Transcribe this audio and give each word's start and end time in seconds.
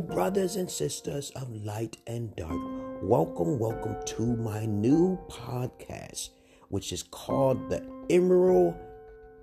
Brothers 0.00 0.56
and 0.56 0.70
sisters 0.70 1.30
of 1.30 1.50
light 1.64 1.96
and 2.06 2.34
dark. 2.36 2.60
Welcome, 3.02 3.58
welcome 3.58 3.96
to 4.04 4.22
my 4.36 4.66
new 4.66 5.18
podcast, 5.28 6.30
which 6.68 6.92
is 6.92 7.02
called 7.02 7.70
the 7.70 7.82
Emerald 8.10 8.74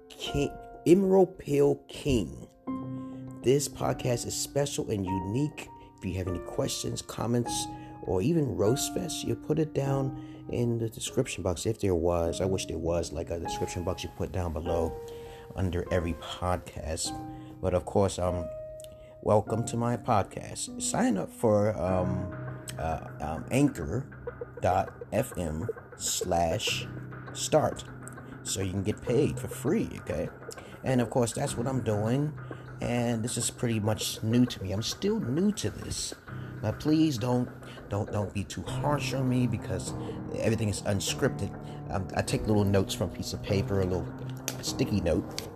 King, 0.10 0.52
Emerald 0.86 1.40
Pill 1.40 1.82
King. 1.88 2.48
This 3.42 3.68
podcast 3.68 4.28
is 4.28 4.36
special 4.36 4.92
and 4.92 5.04
unique. 5.04 5.68
If 5.98 6.06
you 6.06 6.14
have 6.16 6.28
any 6.28 6.40
questions, 6.40 7.02
comments, 7.02 7.68
or 8.04 8.22
even 8.22 8.56
roast 8.56 8.94
fest, 8.94 9.24
you 9.24 9.36
put 9.36 9.58
it 9.58 9.74
down 9.74 10.24
in 10.50 10.78
the 10.78 10.90
description 10.90 11.42
box 11.42 11.66
if 11.66 11.80
there 11.80 11.96
was. 11.96 12.42
I 12.42 12.46
wish 12.46 12.68
there 12.68 12.78
was 12.78 13.12
like 13.12 13.32
a 13.32 13.40
description 13.40 13.84
box 13.84 14.04
you 14.04 14.10
put 14.18 14.32
down 14.32 14.54
below 14.54 14.96
under 15.56 15.84
every 15.92 16.14
podcast. 16.14 17.12
But 17.60 17.74
of 17.74 17.86
course, 17.86 18.20
um, 18.20 18.46
welcome 19.24 19.64
to 19.64 19.78
my 19.78 19.96
podcast. 19.96 20.82
Sign 20.82 21.18
up 21.18 21.32
for 21.32 21.74
um, 21.82 22.30
uh, 22.78 23.08
um, 23.22 23.46
anchor.fm 23.52 24.06
slash 25.96 26.86
start 27.32 27.86
so 28.44 28.62
you 28.62 28.72
can 28.72 28.84
get 28.84 29.02
paid 29.02 29.40
for 29.40 29.48
free, 29.48 29.90
okay? 30.00 30.28
And 30.84 31.00
of 31.00 31.10
course, 31.10 31.32
that's 31.32 31.56
what 31.56 31.68
I'm 31.68 31.82
doing. 31.82 32.34
And 32.82 33.24
this 33.24 33.38
is 33.38 33.50
pretty 33.50 33.80
much 33.80 34.22
new 34.24 34.46
to 34.46 34.62
me. 34.62 34.74
I'm 34.74 34.84
still 34.84 35.22
new 35.22 35.54
to 35.54 35.70
this. 35.70 36.14
But 36.62 36.82
please 36.82 37.18
don't 37.18 37.48
don't 37.90 38.12
don't 38.12 38.34
be 38.34 38.44
too 38.44 38.64
harsh 38.64 39.14
on 39.14 39.30
me 39.30 39.48
because 39.48 39.94
everything 40.38 40.68
is 40.68 40.82
unscripted. 40.82 41.50
Um, 41.92 42.10
I 42.16 42.22
take 42.24 42.46
little 42.48 42.66
notes 42.66 42.94
from 42.94 43.10
a 43.10 43.14
piece 43.14 43.32
of 43.32 43.42
paper, 43.42 43.80
a 43.82 43.86
little 43.86 44.08
sticky 44.62 45.00
note, 45.00 45.48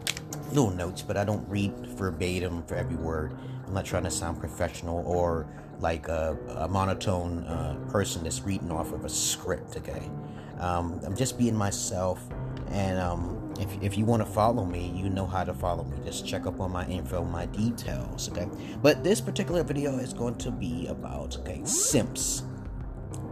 little 0.49 0.71
notes, 0.71 1.01
but 1.01 1.17
I 1.17 1.25
don't 1.25 1.47
read 1.49 1.73
verbatim 1.97 2.63
for 2.63 2.75
every 2.75 2.95
word. 2.95 3.37
I'm 3.67 3.73
not 3.73 3.85
trying 3.85 4.03
to 4.03 4.11
sound 4.11 4.39
professional 4.39 5.03
or 5.05 5.45
like 5.79 6.07
a, 6.07 6.37
a 6.57 6.67
monotone 6.67 7.43
uh, 7.45 7.75
person 7.89 8.23
that's 8.23 8.41
reading 8.41 8.71
off 8.71 8.93
of 8.93 9.05
a 9.05 9.09
script, 9.09 9.75
okay? 9.77 10.09
Um, 10.59 10.99
I'm 11.05 11.15
just 11.15 11.37
being 11.37 11.55
myself. 11.55 12.23
And 12.69 12.97
um, 12.97 13.53
if, 13.59 13.69
if 13.81 13.97
you 13.97 14.05
want 14.05 14.25
to 14.25 14.31
follow 14.31 14.65
me, 14.65 14.91
you 14.95 15.09
know 15.09 15.25
how 15.25 15.43
to 15.43 15.53
follow 15.53 15.83
me. 15.83 15.97
Just 16.03 16.25
check 16.25 16.45
up 16.47 16.59
on 16.59 16.71
my 16.71 16.87
info, 16.87 17.23
my 17.23 17.45
details, 17.47 18.29
okay? 18.29 18.47
But 18.81 19.03
this 19.03 19.21
particular 19.21 19.63
video 19.63 19.97
is 19.97 20.13
going 20.13 20.35
to 20.35 20.51
be 20.51 20.87
about, 20.87 21.37
okay, 21.39 21.61
simps. 21.65 22.43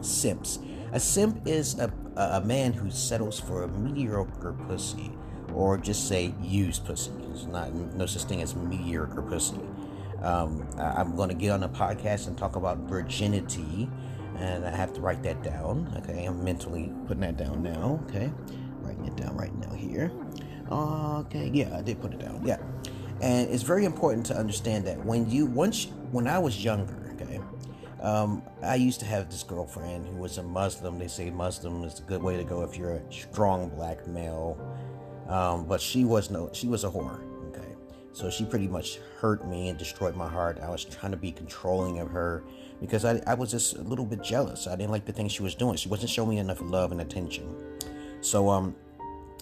Simps. 0.02 0.60
A 0.92 1.00
simp 1.00 1.42
is 1.48 1.80
a, 1.80 1.92
a 2.16 2.42
man 2.42 2.74
who 2.74 2.92
settles 2.92 3.40
for 3.40 3.64
a 3.64 3.68
mediocre 3.68 4.54
pussy, 4.68 5.12
or 5.54 5.78
just 5.78 6.08
say 6.08 6.34
used 6.42 6.86
pussy. 6.86 7.12
There's 7.20 7.48
not 7.48 7.74
no 7.74 8.06
such 8.06 8.24
thing 8.24 8.42
as 8.42 8.56
mediocre 8.56 9.22
pussy. 9.22 9.60
Um, 10.22 10.68
I'm 10.78 11.16
going 11.16 11.30
to 11.30 11.36
get 11.36 11.52
on 11.52 11.64
a 11.64 11.70
podcast 11.70 12.28
and 12.28 12.38
talk 12.38 12.56
about 12.56 12.78
virginity, 12.90 13.90
and 14.38 14.66
I 14.66 14.76
have 14.76 14.94
to 14.94 15.02
write 15.02 15.24
that 15.24 15.44
down. 15.44 15.94
Okay, 15.98 16.26
I'm 16.26 16.44
mentally 16.44 16.92
putting 17.08 17.22
that 17.22 17.38
down 17.38 17.62
now. 17.64 18.00
Okay, 18.08 18.32
writing 18.82 19.06
it 19.06 19.16
down 19.16 19.36
right 19.38 19.54
now 19.60 19.74
here. 19.74 20.12
Okay, 20.72 21.52
yeah, 21.54 21.78
I 21.78 21.82
did 21.82 22.02
put 22.02 22.14
it 22.14 22.20
down. 22.20 22.42
Yeah, 22.46 22.58
and 23.22 23.50
it's 23.50 23.64
very 23.64 23.86
important 23.86 24.26
to 24.28 24.38
understand 24.38 24.86
that 24.88 25.04
when 25.06 25.30
you 25.30 25.46
once 25.46 25.88
when 26.12 26.28
I 26.28 26.40
was 26.40 26.64
younger, 26.64 27.16
okay, 27.20 27.40
um, 28.02 28.42
I 28.64 28.76
used 28.76 29.00
to 29.02 29.06
have 29.06 29.30
this 29.30 29.44
girlfriend 29.44 30.08
who 30.08 30.16
was 30.18 30.38
a 30.38 30.44
Muslim. 30.44 30.98
They 31.00 31.08
say 31.08 31.30
Muslim 31.30 31.84
is 31.84 32.00
a 32.00 32.04
good 32.04 32.24
way 32.24 32.38
to 32.38 32.44
go 32.44 32.64
if 32.64 32.78
you're 32.78 32.96
a 32.96 33.14
strong 33.14 33.70
black 33.70 34.08
male, 34.08 34.58
um, 35.28 35.66
but 35.66 35.82
she 35.82 36.04
was 36.04 36.30
no, 36.30 36.50
she 36.54 36.68
was 36.68 36.84
a 36.84 36.90
whore. 36.90 37.25
So 38.16 38.30
she 38.30 38.46
pretty 38.46 38.70
much 38.70 39.00
hurt 39.20 39.46
me 39.46 39.68
and 39.68 39.78
destroyed 39.78 40.16
my 40.16 40.30
heart. 40.30 40.60
I 40.64 40.70
was 40.70 40.86
trying 40.86 41.12
to 41.12 41.18
be 41.18 41.34
controlling 41.34 42.00
of 42.00 42.10
her 42.12 42.46
because 42.80 43.04
I, 43.04 43.22
I 43.28 43.34
was 43.34 43.52
just 43.52 43.76
a 43.76 43.82
little 43.82 44.06
bit 44.06 44.24
jealous. 44.24 44.68
I 44.68 44.78
didn't 44.78 44.92
like 44.92 45.04
the 45.04 45.12
things 45.12 45.34
she 45.34 45.44
was 45.44 45.54
doing. 45.54 45.76
She 45.76 45.90
wasn't 45.90 46.12
showing 46.12 46.30
me 46.30 46.38
enough 46.38 46.62
love 46.62 46.94
and 46.94 47.02
attention. 47.02 47.54
So 48.22 48.50
um, 48.50 48.74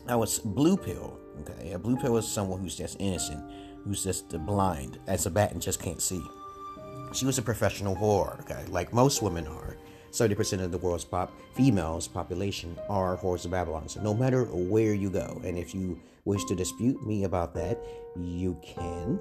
I 0.08 0.16
was 0.16 0.40
blue 0.40 0.75
pill. 0.75 1.20
Okay, 1.42 1.74
a 1.74 1.78
blue 1.78 1.97
pill 1.97 2.18
is 2.18 2.28
someone 2.28 2.62
who's 2.62 2.75
just 2.75 2.97
innocent, 3.00 3.44
who's 3.84 4.03
just 4.03 4.30
blind 4.44 4.97
as 5.06 5.28
a 5.28 5.30
bat 5.30 5.52
and 5.52 5.62
just 5.62 5.80
can't 5.80 6.02
see. 6.02 6.24
She 7.14 7.28
was 7.28 7.38
a 7.38 7.44
professional 7.44 7.96
whore. 7.96 8.40
Okay, 8.40 8.66
like 8.70 8.92
most 8.92 9.22
women 9.22 9.46
are. 9.46 9.72
70% 10.13 10.62
of 10.62 10.72
the 10.72 10.78
world's 10.78 11.03
pop 11.03 11.34
females 11.53 12.07
population 12.07 12.78
are 12.88 13.18
whores 13.18 13.46
of 13.46 13.51
Babylon. 13.51 13.90
So 13.90 14.00
no 14.00 14.13
matter 14.13 14.46
where 14.46 14.94
you 14.94 15.09
go, 15.09 15.41
and 15.44 15.57
if 15.57 15.74
you 15.74 16.00
wish 16.24 16.46
to 16.46 16.56
dispute 16.56 17.03
me 17.03 17.24
about 17.24 17.56
that, 17.56 17.79
you 18.16 18.56
can. 18.63 19.19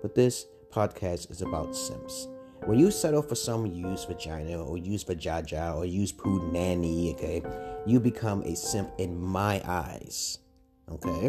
But 0.00 0.14
this 0.14 0.46
podcast 0.72 1.30
is 1.30 1.42
about 1.42 1.76
simps. 1.76 2.26
When 2.64 2.78
you 2.78 2.90
settle 2.90 3.20
for 3.20 3.34
some 3.34 3.66
used 3.66 4.08
vagina 4.08 4.62
or 4.62 4.78
used 4.78 5.08
vajaja 5.08 5.76
or 5.76 5.84
used 5.84 6.16
poo 6.16 6.50
nanny, 6.50 7.12
okay, 7.12 7.42
you 7.84 8.00
become 8.00 8.42
a 8.42 8.56
simp 8.56 8.90
in 8.96 9.20
my 9.20 9.60
eyes. 9.66 10.38
Okay? 10.90 11.26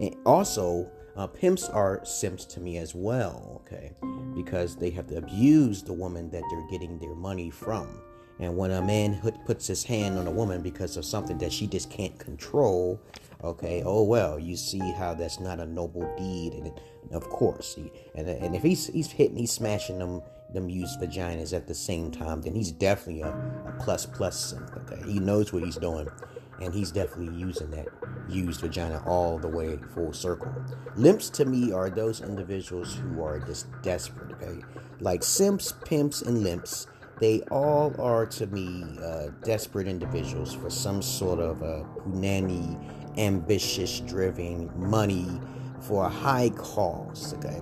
And 0.00 0.16
also, 0.26 0.90
uh, 1.16 1.28
pimps 1.28 1.68
are 1.68 2.04
simps 2.04 2.44
to 2.46 2.60
me 2.60 2.78
as 2.78 2.92
well, 2.92 3.62
okay? 3.62 3.92
Because 4.34 4.76
they 4.76 4.90
have 4.90 5.06
to 5.08 5.18
abuse 5.18 5.82
the 5.82 5.92
woman 5.92 6.30
that 6.30 6.42
they're 6.50 6.68
getting 6.70 6.98
their 6.98 7.14
money 7.14 7.50
from. 7.50 8.00
And 8.40 8.56
when 8.56 8.70
a 8.70 8.82
man 8.82 9.20
puts 9.44 9.66
his 9.66 9.84
hand 9.84 10.18
on 10.18 10.26
a 10.26 10.30
woman 10.30 10.62
because 10.62 10.96
of 10.96 11.04
something 11.04 11.38
that 11.38 11.52
she 11.52 11.66
just 11.66 11.90
can't 11.90 12.18
control, 12.18 13.00
okay, 13.42 13.82
oh 13.84 14.04
well, 14.04 14.38
you 14.38 14.56
see 14.56 14.92
how 14.92 15.14
that's 15.14 15.40
not 15.40 15.58
a 15.58 15.66
noble 15.66 16.08
deed. 16.16 16.54
And 16.54 16.72
of 17.12 17.28
course, 17.28 17.74
he, 17.74 17.90
and, 18.14 18.28
and 18.28 18.54
if 18.54 18.62
he's 18.62 18.86
he's 18.88 19.10
hitting, 19.10 19.36
he's 19.36 19.52
smashing 19.52 19.98
them 19.98 20.22
them 20.52 20.70
used 20.70 20.98
vaginas 21.00 21.52
at 21.52 21.66
the 21.66 21.74
same 21.74 22.10
time, 22.10 22.40
then 22.40 22.54
he's 22.54 22.72
definitely 22.72 23.22
a, 23.22 23.28
a 23.28 23.76
plus 23.80 24.06
plus 24.06 24.50
simp. 24.50 24.70
Okay, 24.76 25.10
he 25.10 25.18
knows 25.18 25.52
what 25.52 25.62
he's 25.64 25.76
doing, 25.76 26.08
and 26.60 26.72
he's 26.72 26.92
definitely 26.92 27.36
using 27.36 27.70
that 27.72 27.88
used 28.28 28.60
vagina 28.60 29.02
all 29.06 29.38
the 29.38 29.48
way 29.48 29.78
full 29.94 30.12
circle. 30.12 30.52
Limps 30.96 31.30
to 31.30 31.44
me 31.44 31.72
are 31.72 31.90
those 31.90 32.20
individuals 32.20 32.94
who 32.94 33.22
are 33.22 33.40
just 33.40 33.66
desperate. 33.82 34.32
Okay, 34.32 34.62
like 35.00 35.22
simps, 35.24 35.72
pimps, 35.84 36.22
and 36.22 36.42
limps 36.42 36.86
they 37.20 37.40
all 37.50 37.94
are 38.00 38.26
to 38.26 38.46
me 38.46 38.84
uh, 39.02 39.28
desperate 39.44 39.88
individuals 39.88 40.54
for 40.54 40.70
some 40.70 41.02
sort 41.02 41.40
of 41.40 41.62
a 41.62 41.84
punani, 42.00 42.78
ambitious, 43.18 44.00
driven 44.00 44.70
money 44.76 45.40
for 45.80 46.06
a 46.06 46.08
high 46.08 46.50
cost. 46.50 47.34
Okay, 47.34 47.60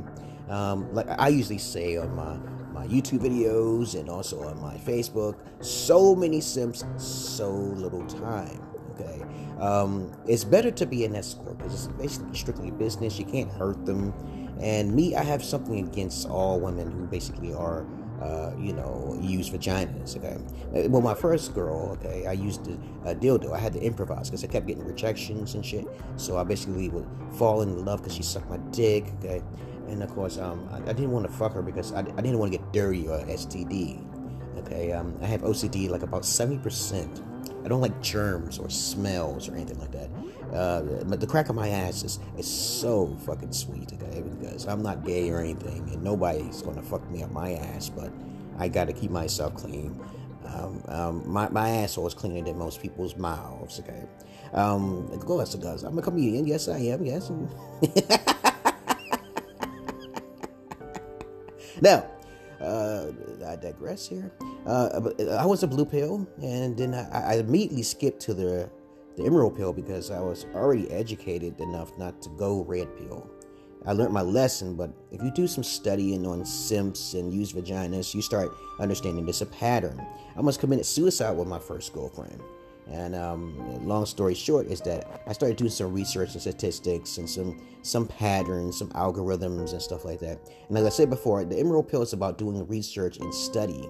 um, 0.48 0.92
like 0.92 1.06
I 1.18 1.28
usually 1.28 1.58
say 1.58 1.96
on 1.96 2.14
my 2.14 2.36
my 2.72 2.86
YouTube 2.86 3.20
videos 3.20 3.98
and 3.98 4.10
also 4.10 4.42
on 4.42 4.60
my 4.60 4.74
Facebook, 4.76 5.36
so 5.60 6.14
many 6.14 6.40
simps, 6.40 6.84
so 6.98 7.50
little 7.50 8.06
time. 8.06 8.62
Okay, 8.92 9.22
um, 9.60 10.12
it's 10.26 10.44
better 10.44 10.70
to 10.70 10.86
be 10.86 11.04
an 11.04 11.14
escort 11.16 11.58
because 11.58 11.86
it's 11.86 11.94
basically 11.94 12.34
strictly 12.36 12.70
business. 12.70 13.18
You 13.18 13.24
can't 13.24 13.50
hurt 13.50 13.84
them. 13.86 14.12
And 14.60 14.94
me, 14.94 15.14
I 15.14 15.22
have 15.22 15.44
something 15.44 15.86
against 15.86 16.26
all 16.28 16.58
women 16.60 16.90
who 16.90 17.06
basically 17.06 17.52
are 17.52 17.86
uh, 18.20 18.52
you 18.58 18.72
know, 18.72 19.18
use 19.20 19.50
vaginas. 19.50 20.16
Okay. 20.16 20.36
Uh, 20.74 20.88
well, 20.88 21.02
my 21.02 21.14
first 21.14 21.54
girl, 21.54 21.90
okay, 21.92 22.26
I 22.26 22.32
used 22.32 22.66
a, 22.68 23.10
a 23.10 23.14
dildo. 23.14 23.52
I 23.52 23.58
had 23.58 23.72
to 23.74 23.80
improvise 23.80 24.30
because 24.30 24.44
I 24.44 24.46
kept 24.46 24.66
getting 24.66 24.84
rejections 24.84 25.54
and 25.54 25.64
shit. 25.64 25.86
So 26.16 26.38
I 26.38 26.44
basically 26.44 26.88
would 26.88 27.06
fall 27.38 27.62
in 27.62 27.84
love 27.84 28.00
because 28.00 28.14
she 28.14 28.22
sucked 28.22 28.48
my 28.48 28.58
dick. 28.70 29.06
Okay. 29.18 29.42
And 29.88 30.02
of 30.02 30.10
course, 30.14 30.38
um, 30.38 30.68
I, 30.72 30.78
I 30.78 30.92
didn't 30.92 31.12
want 31.12 31.26
to 31.26 31.32
fuck 31.32 31.52
her 31.52 31.62
because 31.62 31.92
I, 31.92 32.00
I 32.00 32.20
didn't 32.22 32.38
want 32.38 32.52
to 32.52 32.58
get 32.58 32.72
dirty 32.72 33.06
or 33.08 33.18
STD. 33.20 34.04
Okay. 34.58 34.92
Um, 34.92 35.16
I 35.22 35.26
have 35.26 35.42
OCD 35.42 35.90
like 35.90 36.02
about 36.02 36.24
seventy 36.24 36.58
percent. 36.58 37.22
I 37.66 37.68
don't 37.68 37.80
like 37.80 38.00
germs 38.00 38.60
or 38.60 38.70
smells 38.70 39.48
or 39.48 39.56
anything 39.56 39.80
like 39.80 39.90
that. 39.90 40.08
Uh, 40.56 40.82
but 41.04 41.18
the 41.18 41.26
crack 41.26 41.48
of 41.48 41.56
my 41.56 41.68
ass 41.68 42.04
is, 42.04 42.20
is 42.38 42.46
so 42.46 43.16
fucking 43.26 43.52
sweet, 43.52 43.92
okay? 43.92 44.22
Because 44.22 44.68
I'm 44.68 44.84
not 44.84 45.04
gay 45.04 45.28
or 45.30 45.40
anything, 45.40 45.90
and 45.92 46.00
nobody's 46.00 46.62
gonna 46.62 46.80
fuck 46.80 47.10
me 47.10 47.24
up 47.24 47.32
my 47.32 47.54
ass, 47.54 47.88
but 47.88 48.12
I 48.56 48.68
gotta 48.68 48.92
keep 48.92 49.10
myself 49.10 49.56
clean. 49.56 50.00
Um, 50.46 50.80
um, 50.86 51.28
my, 51.28 51.48
my 51.48 51.68
asshole 51.68 52.06
is 52.06 52.14
cleaner 52.14 52.40
than 52.40 52.56
most 52.56 52.80
people's 52.80 53.16
mouths, 53.16 53.80
okay? 53.80 54.04
Um, 54.52 55.08
go 55.26 55.40
ahead, 55.40 55.60
guys. 55.60 55.82
I'm 55.82 55.98
a 55.98 56.02
comedian. 56.02 56.46
Yes, 56.46 56.68
I 56.68 56.78
am. 56.78 57.04
Yes. 57.04 57.32
now, 61.80 62.06
uh, 62.60 63.12
I 63.46 63.56
digress 63.56 64.08
here. 64.08 64.32
Uh, 64.66 65.10
I 65.38 65.46
was 65.46 65.62
a 65.62 65.66
blue 65.66 65.84
pill, 65.84 66.26
and 66.42 66.76
then 66.76 66.94
I, 66.94 67.34
I 67.34 67.34
immediately 67.36 67.82
skipped 67.82 68.20
to 68.22 68.34
the 68.34 68.70
the 69.16 69.24
emerald 69.24 69.56
pill 69.56 69.72
because 69.72 70.10
I 70.10 70.20
was 70.20 70.44
already 70.54 70.90
educated 70.90 71.58
enough 71.60 71.96
not 71.96 72.20
to 72.22 72.28
go 72.30 72.62
red 72.64 72.94
pill. 72.98 73.30
I 73.86 73.92
learned 73.92 74.12
my 74.12 74.22
lesson, 74.22 74.76
but 74.76 74.90
if 75.10 75.22
you 75.22 75.30
do 75.30 75.46
some 75.46 75.64
studying 75.64 76.26
on 76.26 76.44
simps 76.44 77.14
and 77.14 77.32
used 77.32 77.54
vaginas, 77.54 78.14
you 78.14 78.20
start 78.20 78.50
understanding 78.80 79.24
there's 79.24 79.42
a 79.42 79.46
pattern. 79.46 79.98
I 80.00 80.36
almost 80.36 80.60
committed 80.60 80.84
suicide 80.84 81.36
with 81.36 81.48
my 81.48 81.58
first 81.58 81.92
girlfriend. 81.92 82.40
And 82.90 83.16
um, 83.16 83.84
long 83.84 84.06
story 84.06 84.34
short 84.34 84.66
is 84.66 84.80
that 84.82 85.22
I 85.26 85.32
started 85.32 85.56
doing 85.56 85.70
some 85.70 85.92
research 85.92 86.32
and 86.32 86.40
statistics 86.40 87.18
and 87.18 87.28
some 87.28 87.60
some 87.82 88.06
patterns, 88.06 88.78
some 88.78 88.90
algorithms 88.90 89.72
and 89.72 89.82
stuff 89.82 90.04
like 90.04 90.20
that. 90.20 90.38
And 90.68 90.78
as 90.78 90.84
I 90.86 90.90
said 90.90 91.10
before, 91.10 91.44
the 91.44 91.58
Emerald 91.58 91.88
Pill 91.88 92.02
is 92.02 92.12
about 92.12 92.38
doing 92.38 92.66
research 92.66 93.18
and 93.18 93.34
study, 93.34 93.88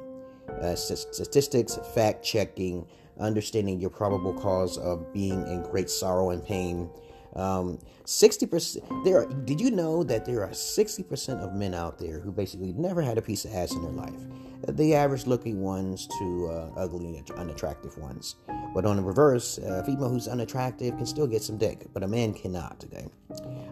uh, 0.62 0.74
statistics, 0.74 1.78
fact 1.94 2.24
checking, 2.24 2.86
understanding 3.18 3.80
your 3.80 3.90
probable 3.90 4.32
cause 4.34 4.78
of 4.78 5.12
being 5.12 5.46
in 5.46 5.62
great 5.70 5.90
sorrow 5.90 6.30
and 6.30 6.44
pain, 6.44 6.90
um, 7.36 7.78
60% 8.04 9.04
there 9.04 9.22
are, 9.22 9.26
did 9.26 9.60
you 9.60 9.70
know 9.70 10.02
that 10.02 10.24
there 10.24 10.42
are 10.42 10.50
60% 10.50 11.44
of 11.44 11.54
men 11.54 11.74
out 11.74 11.98
there 11.98 12.18
who 12.18 12.32
basically 12.32 12.72
never 12.72 13.02
had 13.02 13.18
a 13.18 13.22
piece 13.22 13.44
of 13.44 13.52
ass 13.54 13.72
in 13.72 13.82
their 13.82 13.92
life? 13.92 14.20
The 14.68 14.94
average 14.94 15.26
looking 15.26 15.60
ones 15.60 16.08
to 16.18 16.48
uh, 16.48 16.80
ugly 16.80 17.22
unattractive 17.36 17.96
ones. 17.98 18.36
But 18.74 18.84
on 18.84 18.96
the 18.96 19.02
reverse 19.02 19.58
a 19.58 19.82
female 19.84 20.08
who's 20.08 20.28
unattractive 20.28 20.96
can 20.96 21.06
still 21.06 21.26
get 21.26 21.42
some 21.42 21.56
dick 21.56 21.86
but 21.92 22.02
a 22.02 22.08
man 22.08 22.34
cannot 22.34 22.84
okay? 22.84 23.06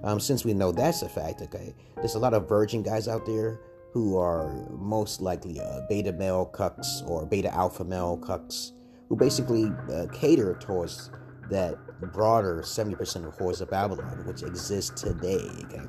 Um, 0.02 0.20
since 0.20 0.44
we 0.44 0.55
know 0.55 0.72
that's 0.72 1.02
a 1.02 1.08
fact 1.08 1.43
okay 1.43 1.75
there's 1.96 2.14
a 2.14 2.19
lot 2.19 2.34
of 2.34 2.49
virgin 2.49 2.82
guys 2.82 3.08
out 3.08 3.26
there 3.26 3.61
who 3.93 4.19
are 4.19 4.52
most 4.70 5.20
likely 5.20 5.61
uh, 5.61 5.81
beta 5.88 6.12
male 6.12 6.50
cucks 6.52 7.06
or 7.08 7.26
beta 7.26 7.52
alpha 7.55 7.84
male 7.84 8.19
cucks 8.19 8.72
who 9.08 9.16
basically 9.16 9.70
uh, 9.93 10.06
cater 10.12 10.55
towards 10.61 11.11
that 11.50 11.76
broader 12.00 12.62
70% 12.62 13.26
of 13.26 13.37
whores 13.37 13.61
of 13.61 13.70
Babylon, 13.70 14.25
which 14.26 14.43
exists 14.43 15.00
today. 15.00 15.49
Okay, 15.64 15.82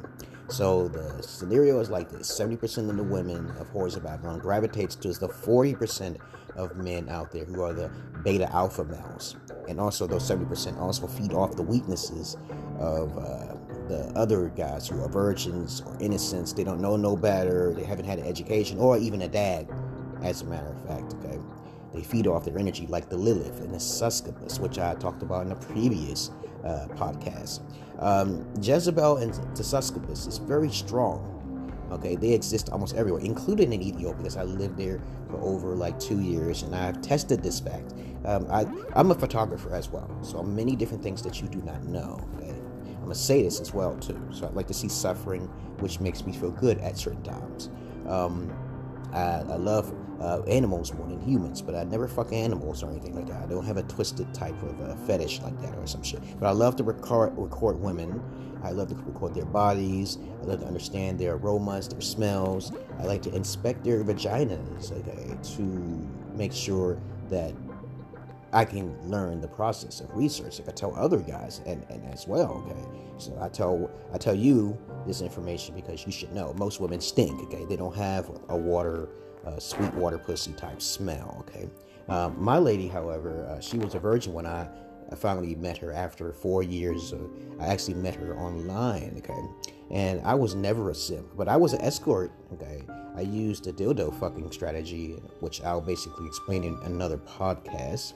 so 0.47 0.87
the 0.87 1.21
scenario 1.21 1.79
is 1.79 1.89
like 1.89 2.09
this: 2.09 2.31
70% 2.31 2.89
of 2.89 2.97
the 2.97 3.03
women 3.03 3.51
of 3.59 3.71
whores 3.73 3.95
of 3.95 4.03
Babylon 4.03 4.39
gravitates 4.39 4.95
to 4.97 5.13
the 5.13 5.27
40% 5.27 6.17
of 6.55 6.75
men 6.77 7.09
out 7.09 7.31
there 7.31 7.45
who 7.45 7.61
are 7.61 7.73
the 7.73 7.89
beta 8.23 8.51
alpha 8.53 8.83
males, 8.85 9.35
and 9.67 9.79
also 9.79 10.07
those 10.07 10.29
70% 10.29 10.79
also 10.79 11.07
feed 11.07 11.33
off 11.33 11.55
the 11.55 11.63
weaknesses 11.63 12.37
of 12.79 13.17
uh, 13.17 13.55
the 13.87 14.11
other 14.15 14.49
guys 14.49 14.87
who 14.87 15.01
are 15.03 15.09
virgins 15.09 15.81
or 15.85 15.97
innocents. 15.99 16.53
They 16.53 16.63
don't 16.63 16.81
know 16.81 16.97
no 16.97 17.15
better. 17.15 17.73
They 17.73 17.83
haven't 17.83 18.05
had 18.05 18.19
an 18.19 18.25
education 18.25 18.79
or 18.79 18.97
even 18.97 19.21
a 19.21 19.27
dad, 19.27 19.69
as 20.23 20.41
a 20.41 20.45
matter 20.45 20.67
of 20.67 20.87
fact. 20.87 21.13
Okay. 21.15 21.39
They 21.95 22.03
feed 22.03 22.27
off 22.27 22.43
their 22.43 22.59
energy 22.59 22.87
like 22.87 23.09
the 23.09 23.17
Lilith 23.17 23.61
and 23.61 23.73
the 23.73 23.79
Succubus, 23.79 24.59
which 24.59 24.77
I 24.77 24.95
talked 24.95 25.23
about 25.23 25.45
in 25.45 25.51
a 25.53 25.55
previous 25.55 26.31
uh, 26.65 26.87
podcast. 26.95 27.61
Um, 27.99 28.45
Jezebel 28.61 29.17
and 29.17 29.33
the 29.55 29.63
Succubus 29.63 30.27
is 30.27 30.37
very 30.39 30.69
strong. 30.69 31.31
Okay, 31.91 32.15
they 32.15 32.33
exist 32.33 32.69
almost 32.71 32.95
everywhere, 32.95 33.21
including 33.21 33.71
in 33.71 33.81
Ethiopia, 33.81 34.17
because 34.17 34.37
I 34.37 34.43
lived 34.43 34.75
there 34.75 34.99
for 35.29 35.37
over 35.37 35.75
like 35.75 35.97
two 35.99 36.19
years, 36.19 36.63
and 36.63 36.75
I've 36.75 36.99
tested 37.01 37.43
this 37.43 37.59
fact. 37.59 37.93
Um, 38.25 38.47
I, 38.49 38.65
I'm 38.95 39.11
a 39.11 39.15
photographer 39.15 39.73
as 39.73 39.89
well, 39.89 40.09
so 40.21 40.41
many 40.41 40.75
different 40.75 41.03
things 41.03 41.21
that 41.21 41.41
you 41.41 41.47
do 41.47 41.61
not 41.61 41.83
know. 41.85 42.19
Okay, 42.37 42.55
I'm 43.03 43.11
a 43.11 43.15
sadist 43.15 43.61
as 43.61 43.73
well 43.73 43.95
too, 43.97 44.19
so 44.31 44.47
I 44.47 44.49
like 44.49 44.67
to 44.67 44.73
see 44.73 44.89
suffering, 44.89 45.43
which 45.79 45.99
makes 45.99 46.25
me 46.25 46.33
feel 46.33 46.51
good 46.51 46.79
at 46.79 46.97
certain 46.97 47.23
times. 47.23 47.69
Um, 48.07 48.51
I, 49.15 49.43
I 49.49 49.55
love 49.55 49.93
uh, 50.19 50.41
animals 50.43 50.93
more 50.93 51.07
than 51.07 51.21
humans, 51.21 51.61
but 51.61 51.75
I 51.75 51.83
never 51.83 52.07
fuck 52.07 52.33
animals 52.33 52.83
or 52.83 52.89
anything 52.89 53.15
like 53.15 53.27
that. 53.27 53.41
I 53.41 53.45
don't 53.45 53.65
have 53.65 53.77
a 53.77 53.83
twisted 53.83 54.33
type 54.33 54.61
of 54.61 54.81
uh, 54.81 54.95
fetish 55.07 55.41
like 55.41 55.59
that 55.61 55.75
or 55.77 55.87
some 55.87 56.03
shit. 56.03 56.21
But 56.39 56.47
I 56.47 56.51
love 56.51 56.75
to 56.77 56.83
record, 56.83 57.33
record 57.37 57.79
women. 57.79 58.21
I 58.63 58.71
love 58.71 58.89
to 58.89 58.95
record 58.95 59.33
their 59.35 59.45
bodies. 59.45 60.17
I 60.41 60.45
love 60.45 60.61
to 60.61 60.65
understand 60.65 61.19
their 61.19 61.35
aromas, 61.35 61.87
their 61.87 62.01
smells. 62.01 62.71
I 62.99 63.03
like 63.03 63.21
to 63.23 63.33
inspect 63.33 63.83
their 63.83 64.03
vaginas, 64.03 64.91
okay, 64.91 65.37
to 65.55 66.07
make 66.35 66.51
sure 66.51 66.97
that 67.29 67.53
I 68.55 68.63
can 68.63 68.97
learn 69.11 69.41
the 69.41 69.49
process 69.49 69.99
of 69.99 70.15
research. 70.15 70.59
Like 70.59 70.69
I 70.69 70.71
tell 70.71 70.95
other 70.95 71.19
guys 71.19 71.59
and, 71.65 71.85
and 71.89 72.05
as 72.13 72.25
well, 72.25 72.63
okay. 72.65 72.87
So 73.17 73.37
I 73.41 73.49
tell 73.49 73.91
I 74.13 74.17
tell 74.17 74.33
you 74.33 74.77
this 75.05 75.19
information 75.19 75.75
because 75.75 76.05
you 76.05 76.11
should 76.13 76.31
know. 76.31 76.53
Most 76.53 76.79
women 76.79 77.01
stink, 77.01 77.37
okay. 77.43 77.65
They 77.65 77.75
don't 77.75 77.95
have 77.95 78.29
a 78.47 78.55
water 78.55 79.09
uh, 79.45 79.59
sweet 79.59 79.93
water 79.93 80.17
pussy 80.17 80.53
type 80.53 80.81
smell. 80.81 81.35
Okay, 81.41 81.69
um, 82.07 82.41
my 82.41 82.57
lady, 82.57 82.87
however, 82.87 83.45
uh, 83.45 83.59
she 83.59 83.77
was 83.77 83.93
a 83.93 83.99
virgin 83.99 84.33
when 84.33 84.45
I, 84.45 84.67
finally 85.17 85.53
met 85.53 85.77
her 85.77 85.91
after 85.91 86.33
four 86.33 86.63
years. 86.63 87.13
I 87.59 87.67
actually 87.67 87.93
met 87.93 88.15
her 88.15 88.37
online. 88.37 89.15
Okay, 89.17 89.41
and 89.91 90.21
I 90.25 90.33
was 90.33 90.55
never 90.55 90.89
a 90.91 90.95
simp, 90.95 91.27
but 91.35 91.49
I 91.49 91.57
was 91.57 91.73
an 91.73 91.81
escort. 91.81 92.31
Okay, 92.53 92.83
I 93.15 93.21
used 93.21 93.67
a 93.67 93.73
dildo 93.73 94.17
fucking 94.17 94.51
strategy, 94.53 95.11
which 95.41 95.61
I'll 95.61 95.81
basically 95.81 96.25
explain 96.25 96.63
in 96.63 96.79
another 96.85 97.17
podcast 97.17 98.13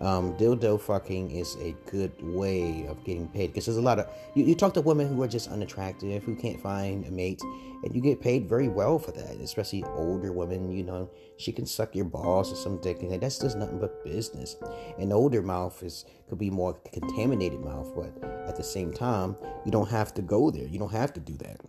um, 0.00 0.36
dildo 0.36 0.80
fucking 0.80 1.30
is 1.32 1.56
a 1.56 1.74
good 1.90 2.12
way 2.22 2.86
of 2.86 3.02
getting 3.04 3.26
paid 3.28 3.48
because 3.48 3.66
there's 3.66 3.78
a 3.78 3.82
lot 3.82 3.98
of 3.98 4.06
you, 4.34 4.44
you, 4.44 4.54
talk 4.54 4.72
to 4.74 4.80
women 4.80 5.08
who 5.08 5.20
are 5.22 5.28
just 5.28 5.50
unattractive 5.50 6.22
who 6.22 6.36
can't 6.36 6.60
find 6.60 7.04
a 7.06 7.10
mate 7.10 7.42
and 7.82 7.94
you 7.94 8.00
get 8.00 8.20
paid 8.20 8.48
very 8.48 8.68
well 8.68 8.98
for 8.98 9.10
that 9.10 9.36
especially 9.40 9.82
older 9.96 10.32
women 10.32 10.70
you 10.70 10.84
know? 10.84 11.10
She 11.36 11.52
can 11.52 11.66
suck 11.66 11.94
your 11.94 12.04
balls 12.04 12.52
or 12.52 12.56
some 12.56 12.80
dick 12.80 13.02
and 13.02 13.20
that's 13.20 13.38
just 13.38 13.56
nothing 13.56 13.78
but 13.78 14.04
business. 14.04 14.56
An 14.98 15.12
older 15.12 15.42
mouth 15.42 15.82
is 15.82 16.04
could 16.28 16.38
be 16.38 16.50
more 16.50 16.74
contaminated 16.92 17.60
mouth 17.60 17.92
but 17.96 18.12
at 18.46 18.56
the 18.56 18.64
same 18.64 18.92
time 18.92 19.36
you 19.64 19.72
don't 19.72 19.88
have 19.88 20.14
to 20.14 20.22
go 20.22 20.50
there 20.50 20.66
you 20.66 20.78
don't 20.78 20.92
have 20.92 21.12
to 21.14 21.20
do 21.20 21.36
that. 21.38 21.60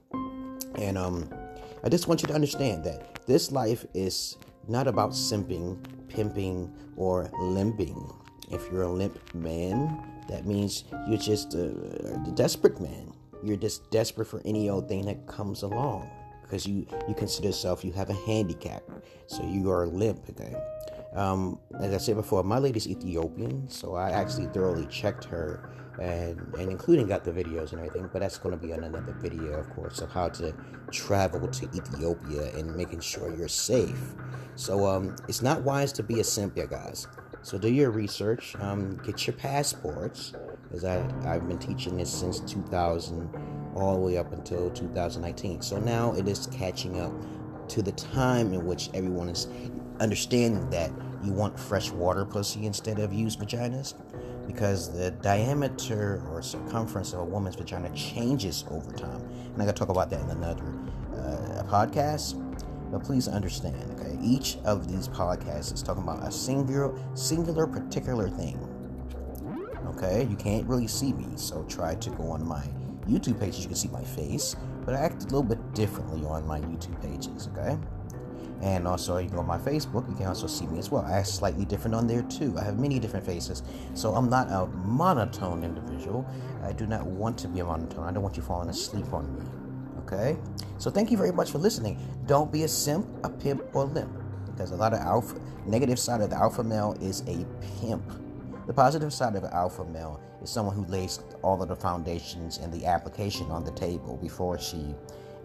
And 0.76 0.98
um 0.98 1.30
i 1.84 1.90
just 1.90 2.08
want 2.08 2.22
you 2.22 2.28
to 2.28 2.34
understand 2.34 2.84
that 2.84 3.26
this 3.26 3.52
life 3.52 3.86
is 3.94 4.38
not 4.68 4.88
about 4.88 5.12
simping 5.12 5.80
pimping 6.10 6.74
or 6.96 7.30
limping 7.40 8.12
if 8.52 8.72
you're 8.72 8.84
a 8.84 8.92
limp 8.92 9.34
man, 9.34 10.04
that 10.28 10.46
means 10.46 10.86
you're 11.08 11.20
just 11.20 11.54
a, 11.54 11.70
a 12.14 12.32
desperate 12.36 12.80
man. 12.80 13.14
You're 13.44 13.58
just 13.58 13.90
desperate 13.92 14.26
for 14.26 14.42
any 14.44 14.70
old 14.70 14.90
thing 14.90 15.06
that 15.06 15.28
comes 15.28 15.64
along 15.64 16.10
because 16.42 16.66
you 16.66 16.86
you 17.08 17.14
consider 17.14 17.48
yourself 17.48 17.86
you 17.86 17.92
have 17.94 18.10
a 18.10 18.14
handicap, 18.26 18.84
so 19.28 19.44
you 19.44 19.72
are 19.72 19.86
limp. 19.88 20.30
Okay. 20.30 20.56
Um, 21.16 21.60
as 21.80 21.94
I 21.94 21.98
said 21.98 22.16
before, 22.16 22.44
my 22.44 22.60
lady's 22.60 22.88
Ethiopian, 22.88 23.68
so 23.68 23.96
I 23.96 24.12
actually 24.12 24.48
thoroughly 24.48 24.86
checked 24.88 25.26
her 25.26 25.70
and 26.00 26.40
and 26.56 26.72
including 26.72 27.08
got 27.08 27.24
the 27.24 27.32
videos 27.32 27.72
and 27.72 27.80
everything. 27.82 28.10
But 28.12 28.20
that's 28.20 28.38
going 28.38 28.58
to 28.58 28.64
be 28.64 28.74
on 28.74 28.84
another 28.84 29.14
video, 29.14 29.54
of 29.54 29.70
course, 29.72 30.00
of 30.02 30.12
how 30.12 30.30
to 30.30 30.54
travel 30.92 31.48
to 31.48 31.66
Ethiopia 31.76 32.56
and 32.56 32.76
making 32.76 33.02
sure 33.02 33.36
you're 33.36 33.48
safe. 33.48 34.14
So 34.56 34.86
um, 34.86 35.16
it's 35.28 35.42
not 35.42 35.64
wise 35.64 35.92
to 35.94 36.04
be 36.04 36.20
a 36.20 36.24
simp, 36.24 36.54
yeah, 36.56 36.66
guys. 36.66 37.08
So 37.42 37.58
do 37.58 37.72
your 37.72 37.92
research. 37.92 38.56
Um, 38.60 38.98
get 39.04 39.26
your 39.26 39.36
passports, 39.36 40.34
as 40.74 40.86
I 40.86 41.04
I've 41.26 41.48
been 41.48 41.58
teaching 41.58 41.98
this 41.98 42.14
since 42.14 42.40
2000, 42.42 43.30
all 43.76 43.96
the 43.96 44.00
way 44.00 44.18
up 44.18 44.32
until 44.34 44.70
2019. 44.70 45.62
So 45.62 45.80
now 45.80 46.14
it 46.14 46.28
is 46.28 46.48
catching 46.48 47.00
up 47.00 47.14
to 47.70 47.82
the 47.82 47.92
time 47.94 48.54
in 48.54 48.66
which 48.66 48.90
everyone 48.94 49.30
is 49.30 49.48
understanding 50.00 50.70
that 50.70 50.92
you 51.24 51.32
want 51.32 51.60
fresh 51.60 51.92
water 51.92 52.26
pussy 52.26 52.66
instead 52.66 53.00
of 53.00 53.14
used 53.14 53.40
vaginas 53.40 53.94
because 54.50 54.92
the 54.92 55.12
diameter 55.12 56.24
or 56.32 56.42
circumference 56.42 57.14
of 57.14 57.20
a 57.20 57.24
woman's 57.24 57.56
vagina 57.56 57.90
changes 57.94 58.66
over 58.72 58.92
time. 58.92 59.22
And 59.46 59.56
going 59.56 59.68
to 59.68 59.74
talk 59.74 59.90
about 59.90 60.10
that 60.10 60.22
in 60.22 60.30
another 60.32 60.74
uh, 61.14 61.64
podcast. 61.68 62.44
But 62.92 63.04
please 63.04 63.28
understand, 63.28 63.76
okay, 64.00 64.18
each 64.24 64.58
of 64.66 64.92
these 64.92 65.08
podcasts 65.08 65.72
is 65.72 65.84
talking 65.84 66.02
about 66.02 66.28
a 66.28 66.32
singular, 66.32 66.98
singular, 67.14 67.68
particular 67.68 68.28
thing. 68.28 68.58
Okay, 69.90 70.26
you 70.28 70.36
can't 70.36 70.66
really 70.66 70.88
see 70.88 71.14
me, 71.14 71.28
so 71.36 71.64
try 71.66 71.94
to 71.96 72.10
go 72.12 72.32
on 72.32 72.44
my 72.44 72.68
YouTube 73.08 73.40
pages. 73.40 73.60
You 73.60 73.68
can 73.68 73.76
see 73.76 73.90
my 73.90 74.04
face, 74.04 74.56
but 74.84 74.96
I 74.96 75.00
act 75.02 75.22
a 75.22 75.26
little 75.26 75.44
bit 75.44 75.60
differently 75.76 76.26
on 76.26 76.48
my 76.48 76.60
YouTube 76.62 77.00
pages. 77.02 77.50
Okay, 77.54 77.78
and 78.62 78.88
also 78.88 79.18
you 79.18 79.30
go 79.30 79.40
on 79.40 79.48
my 79.48 79.58
Facebook, 79.58 80.10
you 80.10 80.16
can 80.16 80.28
also 80.28 80.48
see 80.48 80.68
me 80.68 80.80
as 80.80 80.92
well. 80.92 81.04
I 81.06 81.20
act 81.20 81.28
slightly 81.28 81.66
different 81.66 81.96
on 81.96 82.08
there 82.08 82.24
too. 82.24 82.58
I 82.58 82.64
have 82.64 82.78
many 82.78 83.00
different 83.00 83.26
faces, 83.26 83.64
so 83.94 84.14
I'm 84.14 84.30
not 84.30 84.50
a 84.50 84.68
monotone 84.86 85.64
individual. 85.64 86.26
I 86.64 86.74
do 86.74 86.86
not 86.86 87.06
want 87.06 87.38
to 87.40 87.48
be 87.48 87.60
a 87.60 87.66
monotone. 87.66 88.06
I 88.06 88.12
don't 88.12 88.24
want 88.24 88.36
you 88.36 88.44
falling 88.44 88.70
asleep 88.70 89.14
on 89.14 89.34
me. 89.38 89.46
Okay? 90.00 90.38
So 90.78 90.90
thank 90.90 91.12
you 91.12 91.18
very 91.18 91.32
much 91.32 91.52
for 91.52 91.58
listening. 91.58 92.00
Don't 92.26 92.52
be 92.52 92.64
a 92.64 92.68
simp, 92.68 93.08
a 93.24 93.30
pimp, 93.30 93.64
or 93.74 93.86
limp. 93.86 94.12
Because 94.46 94.72
a 94.72 94.76
lot 94.76 94.94
of 94.94 95.00
alpha 95.00 95.40
negative 95.66 96.00
side 96.00 96.22
of 96.22 96.30
the 96.30 96.36
alpha 96.36 96.64
male 96.64 96.98
is 97.00 97.22
a 97.28 97.46
pimp. 97.80 98.04
The 98.68 98.74
positive 98.74 99.14
side 99.14 99.36
of 99.36 99.44
the 99.44 99.54
alpha 99.54 99.86
male 99.86 100.20
is 100.42 100.50
someone 100.50 100.76
who 100.76 100.86
lays 100.86 101.20
all 101.42 101.62
of 101.62 101.70
the 101.70 101.76
foundations 101.76 102.58
and 102.58 102.74
the 102.74 102.86
application 102.86 103.50
on 103.52 103.64
the 103.64 103.72
table 103.72 104.18
before 104.18 104.60
she 104.60 104.96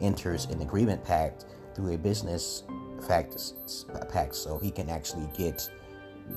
enters 0.00 0.46
an 0.46 0.60
agreement 0.62 1.04
pact 1.04 1.46
through 1.74 1.94
a 1.94 1.98
business 1.98 2.64
pact 3.08 4.34
so 4.34 4.58
he 4.58 4.70
can 4.70 4.88
actually 4.88 5.28
get 5.36 5.68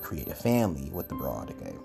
create 0.01 0.27
a 0.27 0.35
family 0.35 0.89
with 0.91 1.07
the 1.07 1.15
broad 1.15 1.49
okay 1.51 1.75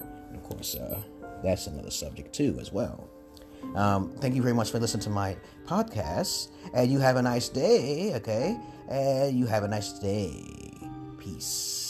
and 0.00 0.36
of 0.36 0.42
course 0.42 0.74
uh, 0.74 1.00
that's 1.42 1.66
another 1.66 1.90
subject 1.90 2.32
too 2.32 2.56
as 2.60 2.72
well 2.72 3.08
um, 3.74 4.12
thank 4.18 4.34
you 4.34 4.42
very 4.42 4.54
much 4.54 4.70
for 4.70 4.78
listening 4.78 5.02
to 5.04 5.10
my 5.10 5.36
podcast. 5.66 6.48
And 6.74 6.90
you 6.90 6.98
have 6.98 7.16
a 7.16 7.22
nice 7.22 7.48
day, 7.48 8.14
okay? 8.16 8.58
And 8.88 9.38
you 9.38 9.46
have 9.46 9.64
a 9.64 9.68
nice 9.68 9.92
day. 9.98 10.44
Peace. 11.18 11.87